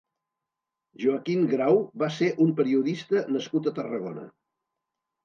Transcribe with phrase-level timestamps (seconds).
[1.01, 4.25] Joaquín Grau va ser un periodista nascut a Tarragona.